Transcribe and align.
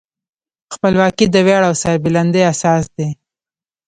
خپلواکي 0.73 1.25
د 1.29 1.35
ویاړ 1.45 1.63
او 1.69 1.73
سربلندۍ 1.83 2.43
اساس 2.53 2.83
دی. 2.95 3.09